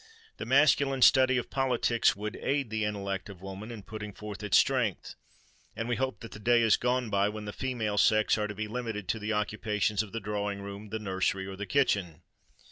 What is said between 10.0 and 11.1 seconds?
of the drawing room, the